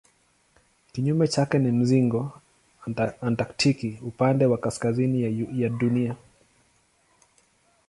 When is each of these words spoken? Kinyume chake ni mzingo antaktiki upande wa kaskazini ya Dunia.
Kinyume 0.91 1.27
chake 1.27 1.59
ni 1.59 1.71
mzingo 1.71 2.31
antaktiki 3.21 3.99
upande 4.07 4.45
wa 4.45 4.57
kaskazini 4.57 5.47
ya 5.61 5.69
Dunia. 5.69 6.15